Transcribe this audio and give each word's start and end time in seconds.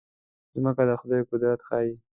مځکه 0.63 0.83
د 0.87 0.91
خدای 1.01 1.21
قدرت 1.29 1.59
ښيي. 1.67 1.93